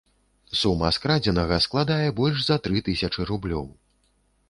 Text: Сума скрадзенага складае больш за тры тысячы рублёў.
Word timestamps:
Сума 0.59 0.89
скрадзенага 0.97 1.61
складае 1.67 2.07
больш 2.23 2.43
за 2.49 2.59
тры 2.67 2.85
тысячы 2.91 3.21
рублёў. 3.33 3.73